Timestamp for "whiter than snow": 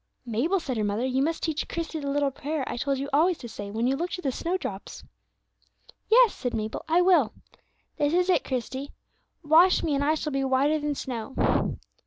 10.43-11.77